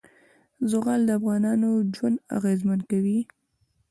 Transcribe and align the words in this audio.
زغال 0.69 1.01
د 1.05 1.09
افغانانو 1.19 1.69
ژوند 1.95 2.17
اغېزمن 2.37 2.79
کوي. 2.91 3.19